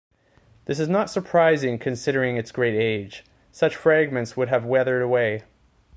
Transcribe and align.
This 0.65 0.79
is 0.79 0.89
not 0.89 1.11
surprising 1.11 1.77
considering 1.77 2.35
its 2.35 2.51
great 2.51 2.73
age; 2.73 3.23
such 3.51 3.75
fragments 3.75 4.35
would 4.35 4.49
have 4.49 4.65
weathered 4.65 5.03
away. 5.03 5.43